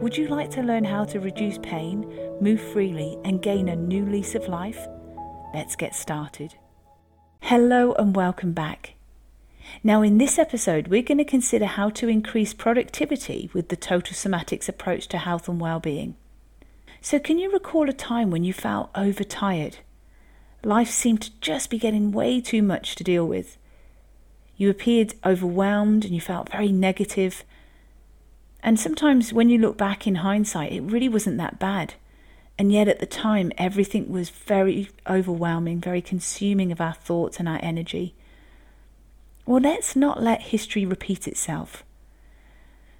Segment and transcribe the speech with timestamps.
[0.00, 2.08] Would you like to learn how to reduce pain,
[2.40, 4.86] move freely, and gain a new lease of life?
[5.52, 6.54] Let's get started.
[7.40, 8.94] Hello, and welcome back.
[9.82, 14.14] Now, in this episode, we're going to consider how to increase productivity with the total
[14.14, 16.14] somatics approach to health and well-being.
[17.00, 19.78] So, can you recall a time when you felt overtired?
[20.62, 23.58] Life seemed to just be getting way too much to deal with.
[24.56, 27.42] You appeared overwhelmed and you felt very negative.
[28.62, 31.94] And sometimes when you look back in hindsight, it really wasn't that bad.
[32.58, 37.48] And yet at the time, everything was very overwhelming, very consuming of our thoughts and
[37.48, 38.14] our energy.
[39.46, 41.84] Well, let's not let history repeat itself.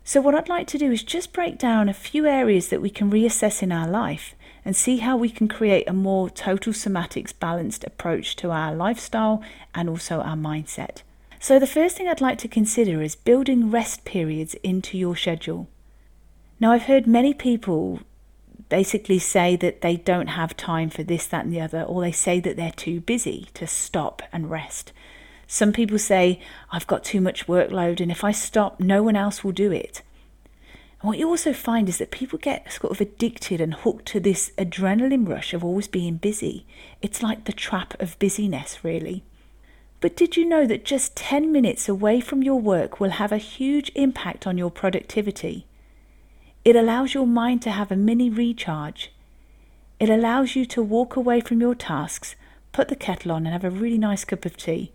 [0.04, 2.88] So, what I'd like to do is just break down a few areas that we
[2.88, 7.38] can reassess in our life and see how we can create a more total somatics
[7.38, 9.42] balanced approach to our lifestyle
[9.74, 11.02] and also our mindset.
[11.40, 15.68] So, the first thing I'd like to consider is building rest periods into your schedule.
[16.58, 18.00] Now, I've heard many people
[18.68, 22.12] basically say that they don't have time for this, that, and the other, or they
[22.12, 24.92] say that they're too busy to stop and rest.
[25.46, 26.40] Some people say,
[26.72, 30.02] I've got too much workload, and if I stop, no one else will do it.
[31.00, 34.20] And what you also find is that people get sort of addicted and hooked to
[34.20, 36.66] this adrenaline rush of always being busy.
[37.00, 39.22] It's like the trap of busyness, really.
[40.00, 43.38] But did you know that just 10 minutes away from your work will have a
[43.38, 45.66] huge impact on your productivity?
[46.64, 49.10] It allows your mind to have a mini recharge.
[49.98, 52.36] It allows you to walk away from your tasks,
[52.72, 54.92] put the kettle on, and have a really nice cup of tea.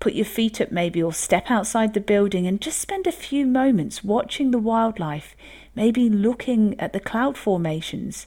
[0.00, 3.46] Put your feet up, maybe, or step outside the building and just spend a few
[3.46, 5.34] moments watching the wildlife,
[5.74, 8.26] maybe looking at the cloud formations.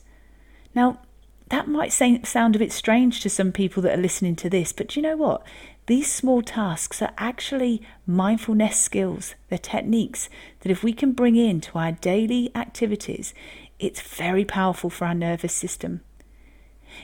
[0.73, 1.00] Now,
[1.50, 4.95] that might sound a bit strange to some people that are listening to this, but
[4.95, 5.44] you know what?
[5.88, 9.35] These small tasks are actually mindfulness skills.
[9.50, 10.29] They're techniques
[10.61, 13.35] that if we can bring into our daily activities,
[13.78, 16.01] it's very powerful for our nervous system.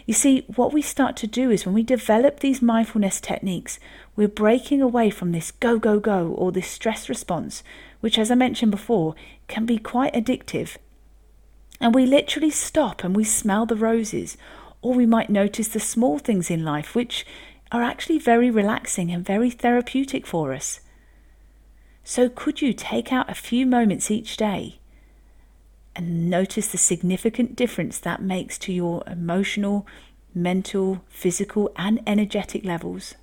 [0.05, 3.79] You see, what we start to do is when we develop these mindfulness techniques,
[4.15, 7.61] we're breaking away from this go, go, go or this stress response,
[7.99, 9.13] which, as I mentioned before,
[9.47, 10.77] can be quite addictive
[11.81, 14.37] and we literally stop and we smell the roses,
[14.81, 17.25] or we might notice the small things in life which
[17.71, 20.81] are actually very relaxing and very therapeutic for us.
[22.03, 24.79] So, could you take out a few moments each day
[25.95, 29.87] and notice the significant difference that makes to your emotional,
[30.33, 33.15] mental, physical, and energetic levels?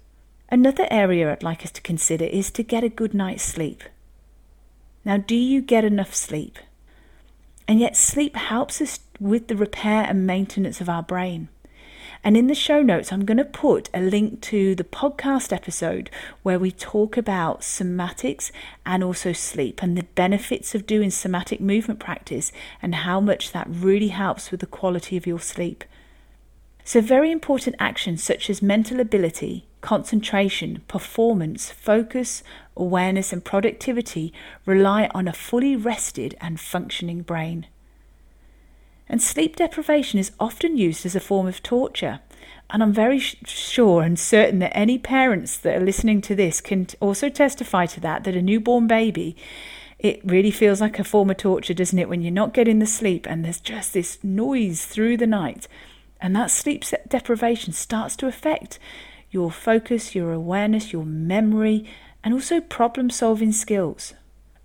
[0.50, 3.84] Another area I'd like us to consider is to get a good night's sleep.
[5.04, 6.58] Now, do you get enough sleep?
[7.68, 11.50] And yet, sleep helps us with the repair and maintenance of our brain.
[12.24, 16.10] And in the show notes, I'm going to put a link to the podcast episode
[16.42, 18.50] where we talk about somatics
[18.84, 22.50] and also sleep and the benefits of doing somatic movement practice
[22.82, 25.84] and how much that really helps with the quality of your sleep.
[26.84, 32.42] So, very important actions such as mental ability, concentration, performance, focus,
[32.76, 34.32] awareness, and productivity
[34.66, 37.66] rely on a fully rested and functioning brain.
[39.08, 42.20] And sleep deprivation is often used as a form of torture.
[42.70, 46.86] And I'm very sure and certain that any parents that are listening to this can
[47.00, 49.36] also testify to that, that a newborn baby,
[49.98, 52.86] it really feels like a form of torture, doesn't it, when you're not getting the
[52.86, 55.66] sleep and there's just this noise through the night.
[56.20, 58.78] And that sleep deprivation starts to affect
[59.30, 61.88] your focus, your awareness, your memory,
[62.24, 64.14] and also problem solving skills.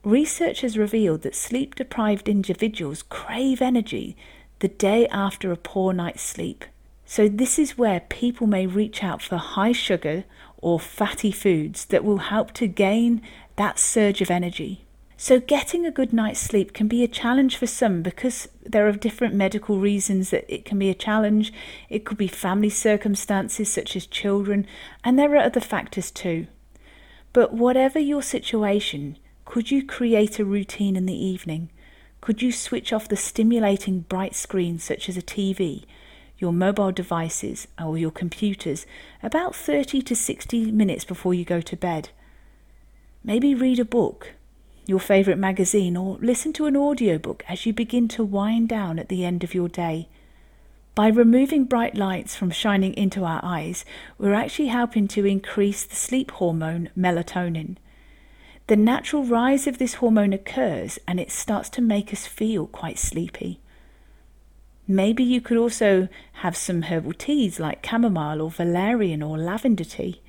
[0.03, 4.17] Research has revealed that sleep deprived individuals crave energy
[4.59, 6.65] the day after a poor night's sleep.
[7.05, 10.23] So, this is where people may reach out for high sugar
[10.57, 13.21] or fatty foods that will help to gain
[13.57, 14.82] that surge of energy.
[15.23, 18.91] So, getting a good night's sleep can be a challenge for some because there are
[18.91, 21.53] different medical reasons that it can be a challenge.
[21.89, 24.67] It could be family circumstances, such as children,
[25.01, 26.47] and there are other factors too.
[27.31, 31.69] But whatever your situation, could you create a routine in the evening?
[32.19, 35.85] Could you switch off the stimulating bright screens, such as a TV,
[36.37, 38.85] your mobile devices, or your computers,
[39.23, 42.09] about 30 to 60 minutes before you go to bed?
[43.23, 44.33] Maybe read a book
[44.85, 49.09] your favourite magazine, or listen to an audiobook as you begin to wind down at
[49.09, 50.07] the end of your day.
[50.95, 53.83] By removing bright lights from shining into our eyes,
[54.17, 57.77] we're actually helping to increase the sleep hormone melatonin.
[58.67, 62.99] The natural rise of this hormone occurs and it starts to make us feel quite
[62.99, 63.59] sleepy.
[64.87, 70.21] Maybe you could also have some herbal teas like chamomile or valerian or lavender tea.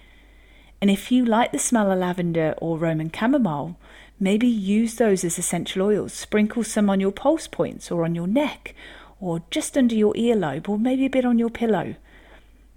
[0.81, 3.77] And if you like the smell of lavender or Roman chamomile,
[4.19, 6.13] maybe use those as essential oils.
[6.13, 8.75] Sprinkle some on your pulse points or on your neck
[9.21, 11.95] or just under your earlobe or maybe a bit on your pillow.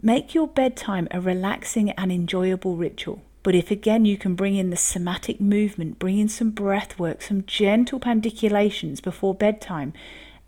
[0.02, 3.22] Make your bedtime a relaxing and enjoyable ritual.
[3.44, 7.22] But if again you can bring in the somatic movement, bring in some breath work,
[7.22, 9.94] some gentle pandiculations before bedtime,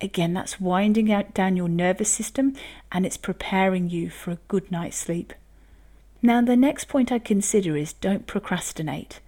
[0.01, 2.55] Again, that's winding out down your nervous system
[2.91, 5.33] and it's preparing you for a good night's sleep.
[6.21, 9.19] Now, the next point I consider is don't procrastinate.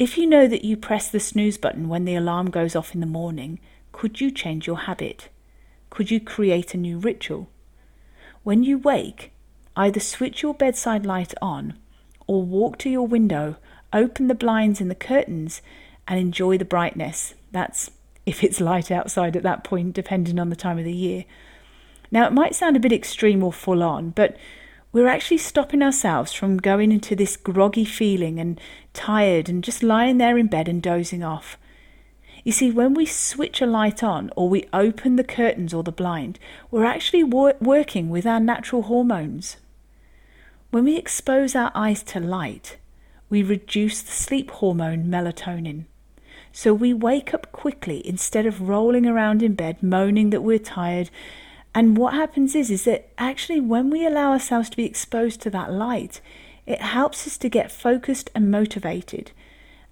[0.00, 3.00] If you know that you press the snooze button when the alarm goes off in
[3.00, 3.60] the morning,
[3.92, 5.28] could you change your habit?
[5.90, 7.50] Could you create a new ritual?
[8.42, 9.30] When you wake,
[9.76, 11.78] either switch your bedside light on
[12.26, 13.56] or walk to your window,
[13.92, 15.60] open the blinds and the curtains,
[16.08, 17.34] and enjoy the brightness.
[17.52, 17.90] That's
[18.24, 21.26] if it's light outside at that point, depending on the time of the year.
[22.10, 24.34] Now, it might sound a bit extreme or full on, but
[24.92, 28.60] we're actually stopping ourselves from going into this groggy feeling and
[28.92, 31.56] tired and just lying there in bed and dozing off.
[32.44, 35.92] You see, when we switch a light on or we open the curtains or the
[35.92, 36.38] blind,
[36.70, 39.58] we're actually wor- working with our natural hormones.
[40.70, 42.78] When we expose our eyes to light,
[43.28, 45.84] we reduce the sleep hormone melatonin.
[46.52, 51.10] So we wake up quickly instead of rolling around in bed moaning that we're tired.
[51.74, 55.50] And what happens is is that actually when we allow ourselves to be exposed to
[55.50, 56.20] that light,
[56.66, 59.32] it helps us to get focused and motivated.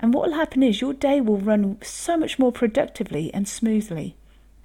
[0.00, 4.16] And what will happen is your day will run so much more productively and smoothly.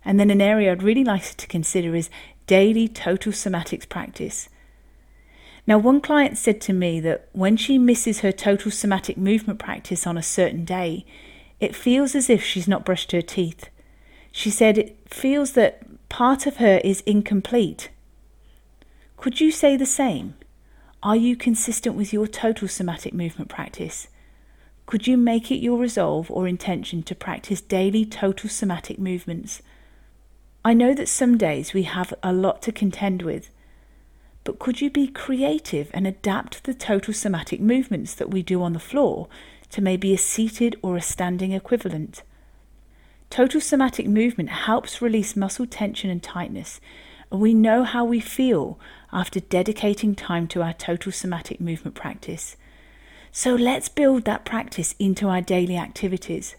[0.06, 2.10] And then an area I'd really like to consider is
[2.46, 4.50] daily total somatics practice.
[5.66, 10.06] Now, one client said to me that when she misses her total somatic movement practice
[10.06, 11.06] on a certain day,
[11.60, 13.70] it feels as if she's not brushed her teeth.
[14.32, 15.84] She said it feels that
[16.14, 17.90] part of her is incomplete.
[19.18, 20.36] Could you say the same?
[21.02, 24.10] Are you consistent with your total somatic movement practice?
[24.86, 29.64] Could you make it your resolve or intention to practice daily total somatic movements?
[30.64, 33.50] I know that some days we have a lot to contend with,
[34.44, 38.74] but could you be creative and adapt the total somatic movements that we do on
[38.74, 39.30] the floor
[39.72, 42.22] to maybe a seated or a standing equivalent.
[43.34, 46.80] Total somatic movement helps release muscle tension and tightness,
[47.32, 48.80] and we know how we feel
[49.12, 52.56] after dedicating time to our total somatic movement practice.
[53.32, 56.56] So let's build that practice into our daily activities.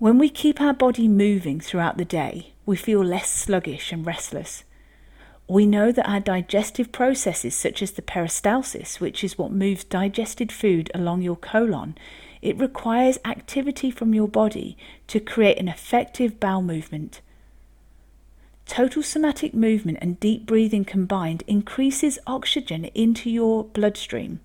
[0.00, 4.64] When we keep our body moving throughout the day, we feel less sluggish and restless.
[5.46, 10.50] We know that our digestive processes, such as the peristalsis, which is what moves digested
[10.50, 11.96] food along your colon,
[12.46, 14.76] it requires activity from your body
[15.08, 17.20] to create an effective bowel movement.
[18.66, 24.38] Total somatic movement and deep breathing combined increases oxygen into your bloodstream.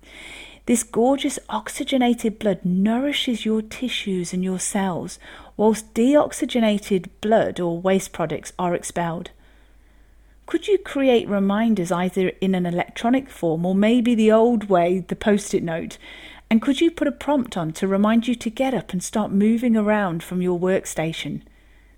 [0.66, 5.20] This gorgeous oxygenated blood nourishes your tissues and your cells,
[5.56, 9.30] whilst deoxygenated blood or waste products are expelled.
[10.46, 15.14] Could you create reminders either in an electronic form or maybe the old way, the
[15.14, 15.98] post it note?
[16.52, 19.32] And could you put a prompt on to remind you to get up and start
[19.32, 21.40] moving around from your workstation?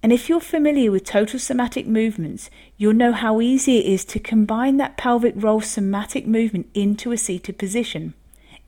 [0.01, 4.21] And if you're familiar with total somatic movements, you'll know how easy it is to
[4.21, 8.15] combine that pelvic roll somatic movement into a seated position.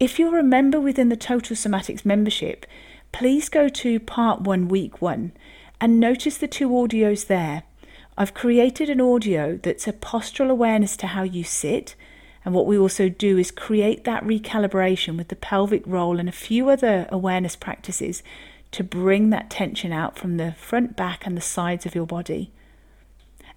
[0.01, 2.67] If you're a member within the Total Somatics membership,
[3.13, 5.35] please go to part one, week one,
[5.81, 7.63] and notice the two audios there.
[8.19, 11.95] I've created an audio that's a postural awareness to how you sit.
[12.47, 16.33] And what we also do is create that recalibration with the pelvic roll and a
[16.33, 18.23] few other awareness practices
[18.71, 22.53] to bring that tension out from the front, back, and the sides of your body.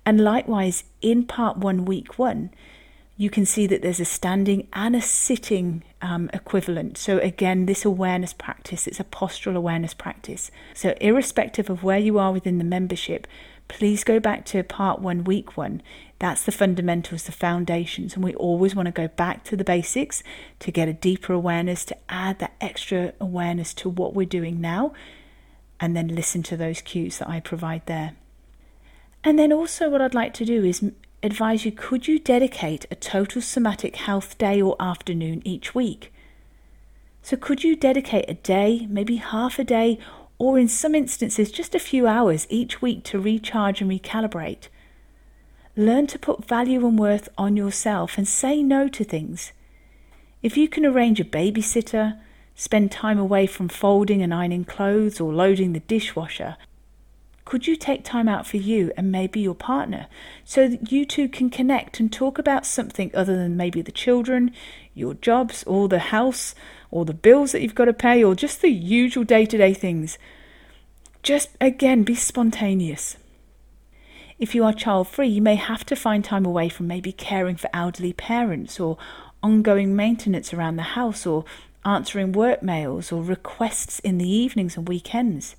[0.08, 2.50] And likewise, in part one, week one,
[3.16, 6.98] you can see that there's a standing and a sitting um, equivalent.
[6.98, 10.50] So, again, this awareness practice, it's a postural awareness practice.
[10.74, 13.28] So, irrespective of where you are within the membership,
[13.68, 15.84] please go back to part one, week one.
[16.20, 20.22] That's the fundamentals, the foundations, and we always want to go back to the basics
[20.60, 24.94] to get a deeper awareness, to add that extra awareness to what we're doing now,
[25.80, 28.16] and then listen to those cues that I provide there.
[29.24, 30.84] And then also, what I'd like to do is
[31.24, 36.14] advise you could you dedicate a total somatic health day or afternoon each week?
[37.22, 40.00] So, could you dedicate a day, maybe half a day,
[40.40, 44.70] or in some instances, just a few hours each week to recharge and recalibrate.
[45.80, 49.54] Learn to put value and worth on yourself and say no to things.
[50.44, 52.20] If you can arrange a babysitter,
[52.54, 56.58] spend time away from folding and ironing clothes or loading the dishwasher,
[57.46, 60.08] could you take time out for you and maybe your partner
[60.44, 64.52] so that you two can connect and talk about something other than maybe the children,
[64.94, 66.56] your jobs, or the house,
[66.92, 69.74] or the bills that you've got to pay, or just the usual day to day
[69.74, 70.18] things?
[71.24, 73.16] Just again, be spontaneous.
[74.40, 77.58] If you are child free, you may have to find time away from maybe caring
[77.58, 78.98] for elderly parents or
[79.44, 81.44] ongoing maintenance around the house or
[81.84, 85.58] answering work mails or requests in the evenings and weekends.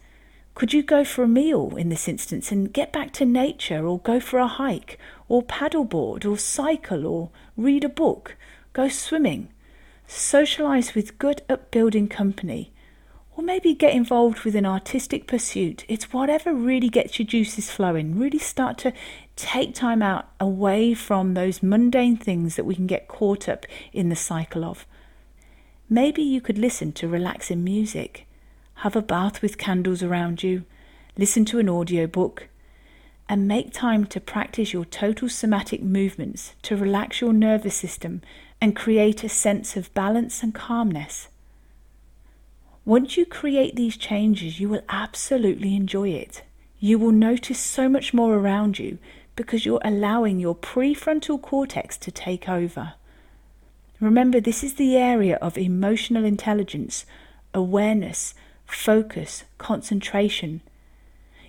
[0.54, 3.99] Could you go for a meal in this instance and get back to nature, or
[3.99, 8.34] go for a hike, or paddleboard, or cycle, or read a book,
[8.72, 9.50] go swimming,
[10.08, 12.72] socialise with good upbuilding company,
[13.40, 15.87] or maybe get involved with an artistic pursuit?
[15.88, 18.18] It's whatever really gets your juices flowing.
[18.18, 18.92] Really start to
[19.35, 24.11] take time out away from those mundane things that we can get caught up in
[24.11, 24.85] the cycle of.
[25.88, 28.26] Maybe you could listen to relaxing music
[28.75, 30.64] have a bath with candles around you,
[31.16, 32.49] listen to an audiobook,
[33.26, 38.20] and make time to practice your total somatic movements to relax your nervous system
[38.61, 41.28] and create a sense of balance and calmness.
[42.90, 46.42] Once you create these changes, you will absolutely enjoy it.
[46.80, 48.99] You will notice so much more around you
[49.37, 52.94] because you're allowing your prefrontal cortex to take over.
[54.00, 57.06] Remember, this is the area of emotional intelligence,
[57.54, 58.35] awareness,
[58.66, 60.61] focus, concentration.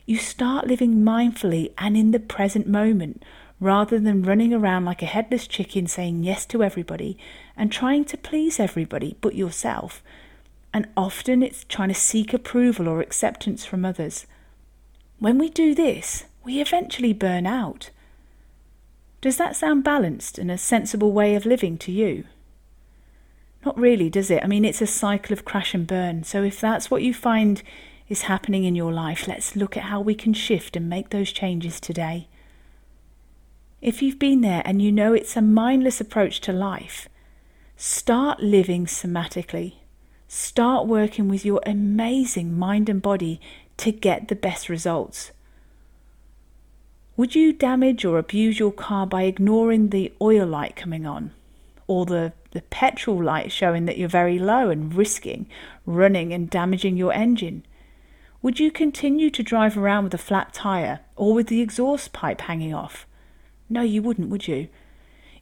[0.06, 3.26] You start living mindfully and in the present moment
[3.60, 7.18] rather than running around like a headless chicken saying yes to everybody
[7.58, 10.04] and trying to please everybody but yourself.
[10.74, 14.26] And often it's trying to seek approval or acceptance from others.
[15.20, 17.90] When we do this, we eventually burn out.
[19.20, 22.24] Does that sound balanced and a sensible way of living to you?
[23.64, 24.44] Not really, does it?
[24.44, 26.24] I mean, it's a cycle of crash and burn.
[26.24, 27.62] So if that's what you find
[28.10, 31.32] is happening in your life, let's look at how we can shift and make those
[31.32, 32.28] changes today.
[33.82, 37.08] If you've been there and you know it's a mindless approach to life,
[37.78, 39.76] start living somatically.
[40.34, 43.42] Start working with your amazing mind and body
[43.76, 45.32] to get the best results.
[47.18, 51.32] Would you damage or abuse your car by ignoring the oil light coming on?
[51.86, 55.48] or the, the petrol light showing that you're very low and risking
[55.86, 57.66] running and damaging your engine?
[58.42, 62.40] Would you continue to drive around with a flat tyre or with the exhaust pipe
[62.40, 63.06] hanging off?
[63.70, 64.70] No, you wouldn't, would you?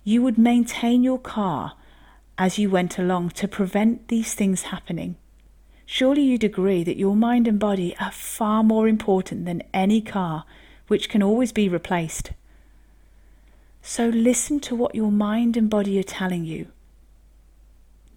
[0.03, 1.73] You would maintain your car
[2.39, 5.17] as you went along to prevent these things happening.
[5.85, 10.45] Surely you'd agree that your mind and body are far more important than any car,
[10.87, 12.31] which can always be replaced.
[13.81, 16.67] So listen to what your mind and body are telling you.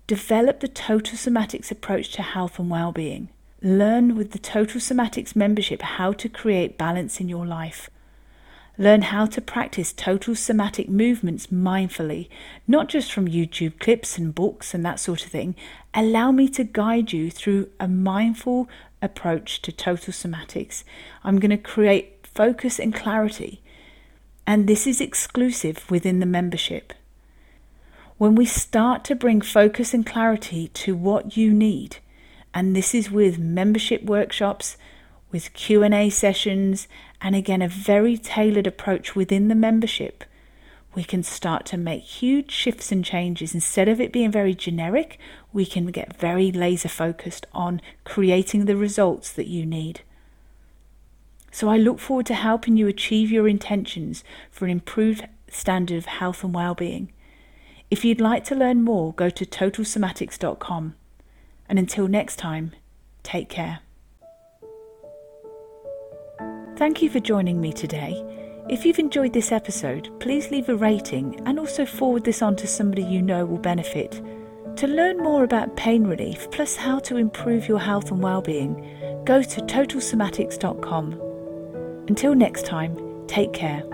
[0.06, 3.28] Develop the Total Somatics approach to health and well-being.
[3.60, 7.90] Learn with the Total Somatics membership how to create balance in your life.
[8.78, 12.28] Learn how to practice total somatic movements mindfully,
[12.66, 15.54] not just from YouTube clips and books and that sort of thing.
[15.94, 18.68] Allow me to guide you through a mindful
[19.02, 20.84] approach to total somatics.
[21.22, 23.62] I'm going to create focus and clarity
[24.46, 26.92] and this is exclusive within the membership.
[28.18, 31.98] When we start to bring focus and clarity to what you need,
[32.54, 34.76] and this is with membership workshops,
[35.32, 36.86] with Q&A sessions,
[37.20, 40.24] and again a very tailored approach within the membership,
[40.94, 43.54] we can start to make huge shifts and changes.
[43.54, 45.18] Instead of it being very generic,
[45.52, 50.02] we can get very laser focused on creating the results that you need.
[51.50, 56.06] So I look forward to helping you achieve your intentions for an improved standard of
[56.06, 57.12] health and well-being.
[57.90, 60.94] If you'd like to learn more, go to totalsomatics.com.
[61.68, 62.72] And until next time,
[63.22, 63.80] take care.
[66.82, 68.20] Thank you for joining me today.
[68.68, 72.66] If you've enjoyed this episode, please leave a rating and also forward this on to
[72.66, 74.20] somebody you know will benefit.
[74.78, 79.44] To learn more about pain relief plus how to improve your health and well-being, go
[79.44, 81.12] to totalsomatics.com.
[82.08, 82.98] Until next time,
[83.28, 83.84] take care.